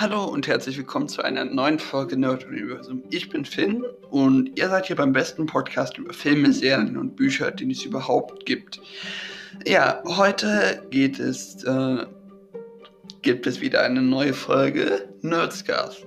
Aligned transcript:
Hallo 0.00 0.24
und 0.24 0.48
herzlich 0.48 0.78
willkommen 0.78 1.10
zu 1.10 1.20
einer 1.20 1.44
neuen 1.44 1.78
Folge 1.78 2.16
Nerd 2.16 2.46
Universum. 2.46 3.02
Ich 3.10 3.28
bin 3.28 3.44
Finn 3.44 3.84
und 4.08 4.58
ihr 4.58 4.70
seid 4.70 4.86
hier 4.86 4.96
beim 4.96 5.12
besten 5.12 5.44
Podcast 5.44 5.98
über 5.98 6.14
Filme, 6.14 6.54
Serien 6.54 6.96
und 6.96 7.16
Bücher, 7.16 7.50
den 7.50 7.70
es 7.70 7.84
überhaupt 7.84 8.46
gibt. 8.46 8.80
Ja, 9.66 10.02
heute 10.06 10.82
geht 10.88 11.18
es, 11.20 11.62
äh, 11.64 12.06
gibt 13.20 13.46
es 13.46 13.60
wieder 13.60 13.82
eine 13.82 14.00
neue 14.00 14.32
Folge 14.32 15.06
Nerdscars. 15.20 15.98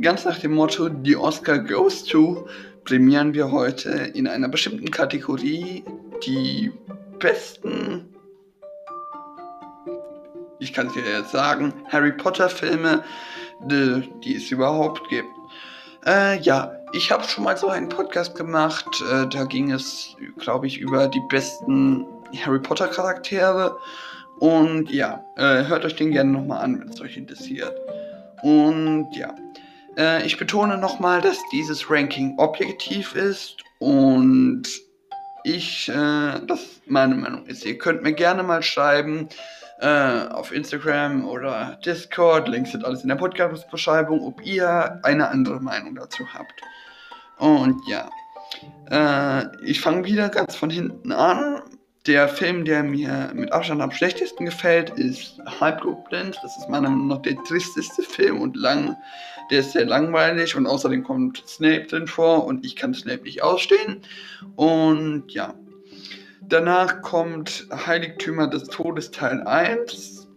Ganz 0.00 0.24
nach 0.24 0.38
dem 0.38 0.52
Motto 0.52 0.88
The 1.02 1.16
Oscar 1.16 1.58
Goes 1.58 2.04
To 2.04 2.46
prämieren 2.84 3.34
wir 3.34 3.50
heute 3.50 3.90
in 4.14 4.28
einer 4.28 4.48
bestimmten 4.48 4.92
Kategorie 4.92 5.82
die 6.24 6.70
besten 7.18 8.03
ich 10.64 10.72
kann 10.72 10.88
es 10.88 10.94
dir 10.94 11.02
jetzt 11.02 11.30
sagen, 11.30 11.72
Harry 11.90 12.12
Potter 12.12 12.48
Filme, 12.48 13.04
die, 13.60 14.10
die 14.24 14.36
es 14.36 14.50
überhaupt 14.50 15.08
gibt. 15.08 15.28
Äh, 16.06 16.40
ja, 16.40 16.72
ich 16.92 17.10
habe 17.12 17.22
schon 17.24 17.44
mal 17.44 17.56
so 17.56 17.68
einen 17.68 17.88
Podcast 17.88 18.34
gemacht, 18.34 18.86
äh, 19.12 19.26
da 19.28 19.44
ging 19.44 19.70
es, 19.70 20.16
glaube 20.38 20.66
ich, 20.66 20.78
über 20.78 21.06
die 21.08 21.22
besten 21.28 22.06
Harry 22.44 22.60
Potter 22.60 22.88
Charaktere. 22.88 23.76
Und 24.40 24.90
ja, 24.90 25.24
äh, 25.36 25.64
hört 25.66 25.84
euch 25.84 25.96
den 25.96 26.10
gerne 26.10 26.32
nochmal 26.32 26.62
an, 26.62 26.80
wenn 26.80 26.88
es 26.88 27.00
euch 27.00 27.16
interessiert. 27.16 27.74
Und 28.42 29.08
ja, 29.14 29.34
äh, 29.96 30.26
ich 30.26 30.36
betone 30.36 30.76
nochmal, 30.76 31.20
dass 31.20 31.38
dieses 31.52 31.88
Ranking 31.90 32.34
objektiv 32.38 33.14
ist 33.14 33.56
und 33.78 34.64
ich, 35.44 35.88
äh, 35.88 36.40
das 36.46 36.80
meine 36.86 37.14
Meinung 37.14 37.46
ist. 37.46 37.64
Ihr 37.64 37.78
könnt 37.78 38.02
mir 38.02 38.14
gerne 38.14 38.42
mal 38.42 38.62
schreiben, 38.62 39.28
äh, 39.84 40.32
auf 40.32 40.50
Instagram 40.50 41.28
oder 41.28 41.78
Discord. 41.84 42.48
Links 42.48 42.72
sind 42.72 42.86
alles 42.86 43.02
in 43.02 43.08
der 43.10 43.16
Podcast-Beschreibung, 43.16 44.22
ob 44.22 44.44
ihr 44.44 44.98
eine 45.02 45.28
andere 45.28 45.60
Meinung 45.60 45.94
dazu 45.94 46.24
habt. 46.32 46.62
Und 47.36 47.82
ja, 47.86 48.08
äh, 48.90 49.46
ich 49.62 49.82
fange 49.82 50.06
wieder 50.06 50.30
ganz 50.30 50.56
von 50.56 50.70
hinten 50.70 51.12
an. 51.12 51.60
Der 52.06 52.28
Film, 52.28 52.64
der 52.64 52.82
mir 52.82 53.30
mit 53.34 53.52
Abstand 53.52 53.82
am 53.82 53.90
schlechtesten 53.90 54.46
gefällt, 54.46 54.90
ist 54.90 55.38
Halbblutblind. 55.60 56.38
Das 56.42 56.56
ist 56.56 56.68
meiner 56.70 56.88
Meinung 56.88 57.08
nach 57.08 57.22
der 57.22 57.36
tristeste 57.44 58.02
Film 58.02 58.40
und 58.40 58.56
lang. 58.56 58.96
Der 59.50 59.60
ist 59.60 59.72
sehr 59.72 59.84
langweilig 59.84 60.56
und 60.56 60.66
außerdem 60.66 61.02
kommt 61.04 61.42
Snape 61.46 61.84
drin 61.84 62.06
vor 62.06 62.46
und 62.46 62.64
ich 62.64 62.76
kann 62.76 62.94
Snape 62.94 63.24
nicht 63.24 63.42
ausstehen. 63.42 64.00
Und 64.56 65.24
ja, 65.28 65.54
Danach 66.54 67.02
kommt 67.02 67.66
Heiligtümer 67.72 68.46
des 68.46 68.62
Todes 68.68 69.10
Teil 69.10 69.42
1. 69.42 70.28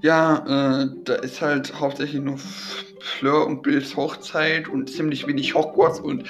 Ja, 0.00 0.80
äh, 0.80 0.88
da 1.04 1.14
ist 1.16 1.42
halt 1.42 1.78
hauptsächlich 1.78 2.22
nur 2.22 2.38
Fleur 2.38 3.46
und 3.46 3.62
Bills 3.62 3.94
Hochzeit 3.94 4.66
und 4.66 4.88
ziemlich 4.88 5.26
wenig 5.26 5.54
Hogwarts 5.54 6.00
und 6.00 6.24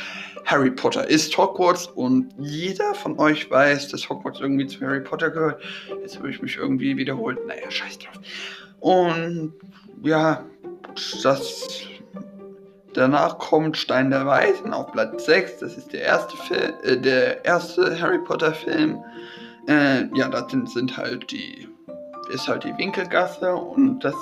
Harry 0.44 0.72
Potter 0.72 1.08
ist 1.08 1.38
Hogwarts 1.38 1.86
und 1.86 2.34
jeder 2.36 2.96
von 2.96 3.16
euch 3.20 3.48
weiß, 3.48 3.90
dass 3.90 4.08
Hogwarts 4.08 4.40
irgendwie 4.40 4.66
zu 4.66 4.80
Harry 4.80 5.02
Potter 5.02 5.30
gehört. 5.30 5.62
Jetzt 6.02 6.18
habe 6.18 6.28
ich 6.28 6.42
mich 6.42 6.56
irgendwie 6.56 6.96
wiederholt. 6.96 7.38
Naja, 7.46 7.70
scheiß 7.70 8.00
drauf. 8.00 8.18
Und 8.80 9.52
ja, 10.02 10.44
das 11.22 11.86
Danach 12.96 13.36
kommt 13.36 13.76
Stein 13.76 14.10
der 14.10 14.24
Weisen 14.24 14.72
auf 14.72 14.90
Platz 14.90 15.26
6. 15.26 15.58
Das 15.58 15.76
ist 15.76 15.92
der 15.92 16.00
erste, 16.00 16.34
Film, 16.38 16.72
äh, 16.82 16.96
der 16.96 17.44
erste 17.44 18.00
Harry 18.00 18.18
Potter 18.20 18.54
Film. 18.54 19.04
Äh, 19.68 20.06
ja, 20.16 20.28
da 20.30 20.48
sind, 20.48 20.70
sind 20.70 20.96
halt 20.96 21.30
die, 21.30 21.68
ist 22.32 22.48
halt 22.48 22.64
die 22.64 22.76
Winkelgasse 22.78 23.54
und 23.54 24.00
das 24.00 24.14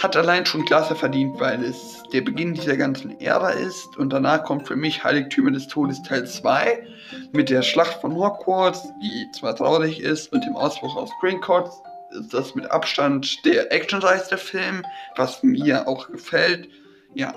hat 0.00 0.16
allein 0.16 0.46
schon 0.46 0.64
Klasse 0.64 0.94
verdient, 0.94 1.40
weil 1.40 1.64
es 1.64 2.04
der 2.12 2.20
Beginn 2.20 2.54
dieser 2.54 2.76
ganzen 2.76 3.20
Ära 3.20 3.50
ist. 3.50 3.96
Und 3.96 4.12
danach 4.12 4.44
kommt 4.44 4.68
für 4.68 4.76
mich 4.76 5.02
Heiligtümer 5.02 5.50
des 5.50 5.66
Todes 5.66 6.00
Teil 6.04 6.24
2 6.24 6.86
mit 7.32 7.50
der 7.50 7.62
Schlacht 7.62 8.00
von 8.00 8.14
Hogwarts, 8.14 8.88
die 9.02 9.26
zwar 9.32 9.56
traurig 9.56 10.00
ist, 10.00 10.32
und 10.32 10.44
dem 10.44 10.54
Ausbruch 10.54 10.94
aus 10.94 11.10
Greencourt 11.20 11.72
ist 12.12 12.32
das 12.32 12.54
mit 12.54 12.70
Abstand 12.70 13.44
der 13.44 13.72
actionreichste 13.72 14.38
Film, 14.38 14.84
was 15.16 15.42
mir 15.42 15.88
auch 15.88 16.08
gefällt. 16.08 16.68
Ja. 17.14 17.34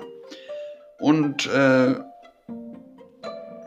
Und 0.98 1.46
äh, 1.46 1.94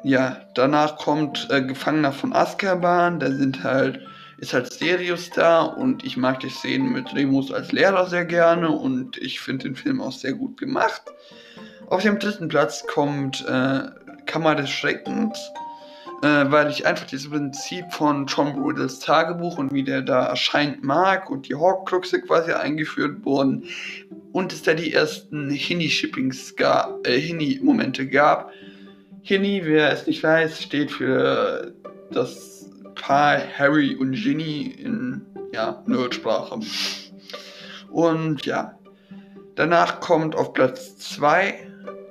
ja, 0.04 0.38
danach 0.56 0.98
kommt 0.98 1.48
äh, 1.52 1.62
Gefangener 1.62 2.12
von 2.12 2.34
Azkaban, 2.34 3.20
der 3.20 3.36
sind 3.36 3.64
halt, 3.64 4.00
ist 4.38 4.54
halt 4.54 4.72
Sirius 4.72 5.30
da 5.30 5.62
und 5.62 6.04
ich 6.04 6.18
mag 6.18 6.40
die 6.40 6.50
Szenen 6.50 6.94
mit 6.94 7.14
Remus 7.14 7.52
als 7.52 7.72
Lehrer 7.72 8.08
sehr 8.08 8.26
gerne 8.26 8.70
und 8.70 9.18
ich 9.18 9.40
finde 9.40 9.68
den 9.68 9.76
Film 9.76 10.02
auch 10.02 10.14
sehr 10.14 10.34
gut 10.34 10.58
gemacht. 10.58 11.02
Auf 11.88 12.02
dem 12.04 12.20
dritten 12.20 12.48
Platz 12.48 12.86
kommt 12.88 13.46
äh, 13.48 13.82
Kammer 14.26 14.56
des 14.56 14.70
Schreckens 14.70 15.38
äh, 16.22 16.52
weil 16.52 16.70
ich 16.70 16.86
einfach 16.86 17.06
dieses 17.06 17.30
Prinzip 17.30 17.92
von 17.92 18.26
John 18.26 18.54
Brudels 18.54 19.00
Tagebuch 19.00 19.58
und 19.58 19.74
wie 19.74 19.84
der 19.84 20.02
da 20.02 20.26
erscheint 20.26 20.84
mag 20.84 21.30
und 21.30 21.48
die 21.48 21.56
Horcruxe 21.56 22.22
quasi 22.22 22.52
eingeführt 22.52 23.24
wurden 23.24 23.64
und 24.32 24.52
es 24.52 24.62
da 24.62 24.74
die 24.74 24.94
ersten 24.94 25.50
Hini-Shippings 25.50 26.56
gab, 26.56 27.08
äh, 27.08 27.20
Hini-Momente 27.20 28.08
gab. 28.08 28.52
Hini, 29.22 29.62
wer 29.64 29.92
es 29.92 30.08
nicht 30.08 30.24
weiß, 30.24 30.62
steht 30.62 30.92
für 30.92 31.74
das 32.12 32.70
Paar 32.96 33.40
Harry 33.58 33.96
und 33.96 34.14
Ginny 34.14 34.76
in 34.78 35.22
ja, 35.54 35.84
Nerdsprache. 35.88 36.60
Und 37.90 38.46
ja, 38.46 38.78
danach 39.56 40.00
kommt 40.00 40.36
auf 40.36 40.54
Platz 40.54 40.98
2 40.98 41.69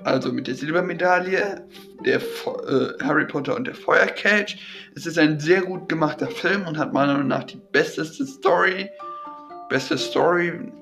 also 0.09 0.33
mit 0.33 0.47
der 0.47 0.55
Silbermedaille, 0.55 1.67
der 2.05 2.17
äh, 2.17 3.05
Harry 3.05 3.27
Potter 3.27 3.55
und 3.57 3.67
der 3.67 3.75
Feuerkelch. 3.75 4.59
Es 4.95 5.07
ist 5.07 5.19
ein 5.19 5.39
sehr 5.39 5.63
gut 5.63 5.89
gemachter 5.89 6.29
Film 6.29 6.67
und 6.67 6.79
hat 6.79 6.93
meiner 6.93 7.15
Meinung 7.15 7.29
nach 7.29 7.45
die 7.45 7.61
besteste 7.73 8.27
Story. 8.27 8.89
Beste 9.69 9.99
Story. 9.99 10.73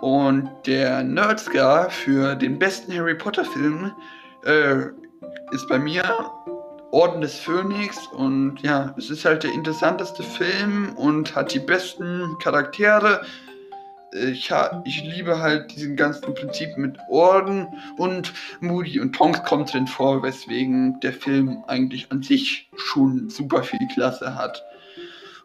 Und 0.00 0.50
der 0.66 1.02
Nerdscar 1.02 1.90
für 1.90 2.34
den 2.34 2.58
besten 2.58 2.92
Harry 2.92 3.14
Potter 3.14 3.44
Film 3.44 3.92
äh, 4.44 4.86
ist 5.52 5.68
bei 5.68 5.78
mir 5.78 6.04
Orden 6.92 7.20
des 7.20 7.38
Phönix 7.38 8.06
und 8.08 8.60
ja, 8.62 8.94
es 8.96 9.10
ist 9.10 9.24
halt 9.24 9.42
der 9.42 9.52
interessanteste 9.52 10.22
Film 10.22 10.94
und 10.96 11.34
hat 11.34 11.52
die 11.52 11.58
besten 11.58 12.36
Charaktere 12.42 13.22
ich, 14.16 14.50
ich 14.84 15.04
liebe 15.04 15.40
halt 15.40 15.74
diesen 15.74 15.96
ganzen 15.96 16.34
Prinzip 16.34 16.76
mit 16.76 16.96
Orden 17.08 17.68
und 17.96 18.32
Moody 18.60 19.00
und 19.00 19.14
Tonks 19.14 19.42
kommt 19.44 19.72
drin 19.72 19.86
vor, 19.86 20.22
weswegen 20.22 20.98
der 21.00 21.12
Film 21.12 21.62
eigentlich 21.66 22.10
an 22.10 22.22
sich 22.22 22.70
schon 22.76 23.30
super 23.30 23.62
viel 23.62 23.86
Klasse 23.94 24.34
hat. 24.34 24.62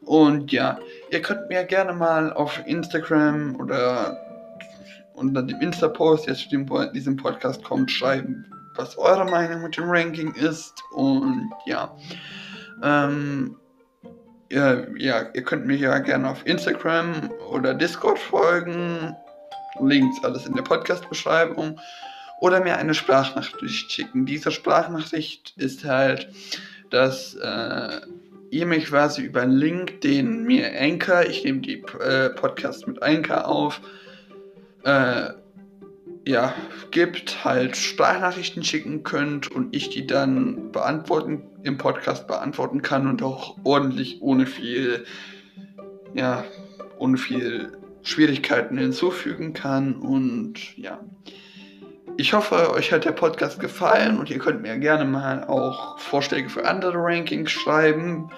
Und 0.02 0.52
ja, 0.52 0.80
ihr 1.12 1.22
könnt 1.22 1.50
mir 1.50 1.64
gerne 1.64 1.94
mal 1.94 2.34
auf 2.34 2.62
Instagram 2.66 3.56
oder 3.58 4.18
unter 5.14 5.44
dem 5.44 5.62
Insta-Post, 5.62 6.28
der 6.28 6.36
zu 6.36 6.48
diesem 6.94 7.16
Podcast 7.16 7.64
kommt, 7.64 7.92
schreiben, 7.92 8.46
was 8.76 8.98
eure 8.98 9.26
Meinung 9.26 9.62
mit 9.62 9.78
dem 9.78 9.90
Ranking 9.90 10.34
ist. 10.34 10.74
Und 10.94 11.52
ja, 11.66 11.96
ähm, 12.82 13.58
ja, 14.52 14.84
ja, 14.98 15.30
ihr 15.34 15.44
könnt 15.44 15.66
mir 15.66 15.78
ja 15.78 15.98
gerne 16.00 16.30
auf 16.30 16.46
Instagram 16.46 17.32
oder 17.50 17.74
Discord 17.74 18.20
folgen. 18.20 19.16
Links 19.80 20.24
alles 20.24 20.46
in 20.46 20.56
der 20.56 20.64
Podcast-Beschreibung. 20.64 21.80
Oder 22.42 22.60
mir 22.60 22.78
eine 22.78 22.94
Sprachnachricht 22.94 23.92
schicken. 23.92 24.26
Diese 24.26 24.52
Sprachnachricht 24.52 25.54
ist 25.58 25.86
halt, 25.86 26.28
dass 26.90 27.36
äh, 27.36 28.02
ihr 28.50 28.66
mich 28.66 28.86
quasi 28.86 29.22
über 29.22 29.42
einen 29.42 29.54
Link, 29.54 30.02
den 30.02 30.44
mir 30.44 30.70
Anchor, 30.78 31.24
ich 31.24 31.44
nehme 31.44 31.62
die 31.62 31.84
äh, 32.00 32.30
Podcast 32.32 32.88
mit 32.88 33.02
Anchor 33.02 33.48
auf, 33.48 33.80
äh, 34.84 35.30
ja, 36.26 36.54
gibt, 36.92 37.44
halt 37.44 37.76
Sprachnachrichten 37.76 38.64
schicken 38.64 39.04
könnt 39.04 39.52
und 39.52 39.76
ich 39.76 39.90
die 39.90 40.06
dann 40.06 40.72
beantworten, 40.72 41.44
im 41.64 41.78
Podcast 41.78 42.28
beantworten 42.28 42.82
kann 42.82 43.08
und 43.08 43.24
auch 43.24 43.58
ordentlich 43.64 44.22
ohne 44.22 44.46
viel, 44.46 45.06
ja, 46.14 46.44
ohne 46.98 47.18
viel 47.18 47.78
Schwierigkeiten 48.04 48.78
hinzufügen 48.78 49.54
kann 49.54 49.96
und 49.96 50.78
ja. 50.78 51.00
Ich 52.18 52.34
hoffe, 52.34 52.72
euch 52.72 52.92
hat 52.92 53.06
der 53.06 53.14
Podcast 53.14 53.60
gefallen 53.60 54.20
und 54.20 54.30
ihr 54.30 54.38
könnt 54.38 54.62
mir 54.62 54.78
gerne 54.78 55.06
mal 55.06 55.46
auch 55.46 55.98
Vorschläge 55.98 56.50
für 56.50 56.66
andere 56.66 56.98
Rankings 56.98 57.50
schreiben. 57.52 58.30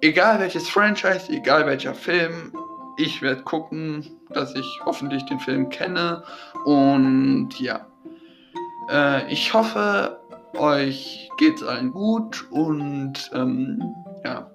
Egal 0.00 0.38
welches 0.40 0.68
Franchise, 0.68 1.30
egal 1.30 1.66
welcher 1.66 1.94
Film, 1.94 2.52
ich 2.96 3.20
werde 3.20 3.42
gucken, 3.42 4.19
dass 4.32 4.54
ich 4.54 4.80
hoffentlich 4.84 5.24
den 5.26 5.40
Film 5.40 5.68
kenne. 5.68 6.22
Und 6.64 7.58
ja, 7.58 7.86
äh, 8.90 9.32
ich 9.32 9.52
hoffe, 9.54 10.18
euch 10.56 11.30
geht's 11.38 11.62
allen 11.62 11.92
gut 11.92 12.46
und 12.50 13.30
ähm, 13.34 13.94
ja, 14.24 14.50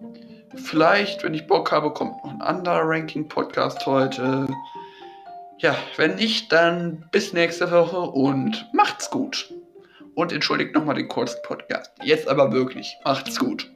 vielleicht, 0.55 1.23
wenn 1.23 1.33
ich 1.33 1.47
Bock 1.47 1.71
habe, 1.71 1.91
kommt 1.91 2.23
noch 2.23 2.31
ein 2.31 2.41
anderer 2.41 2.81
Ranking-Podcast 2.83 3.85
heute. 3.85 4.47
Ja, 5.57 5.75
wenn 5.97 6.15
nicht, 6.15 6.51
dann 6.51 7.07
bis 7.11 7.33
nächste 7.33 7.71
Woche 7.71 7.99
und 7.99 8.67
macht's 8.73 9.09
gut. 9.09 9.53
Und 10.13 10.31
entschuldigt 10.31 10.73
nochmal 10.73 10.95
den 10.95 11.09
kurzen 11.09 11.39
Podcast. 11.43 11.91
Jetzt 12.03 12.27
aber 12.27 12.51
wirklich, 12.51 12.95
macht's 13.03 13.37
gut. 13.37 13.69